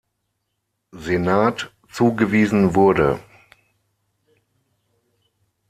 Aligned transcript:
Senat 0.97 1.71
zugewiesen 1.87 2.73
wurde. 2.73 3.19